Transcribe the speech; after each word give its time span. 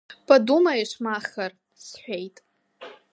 Подумаешь 0.27 0.95
Маахыр,— 1.03 1.51
сҳәеит. 1.85 2.37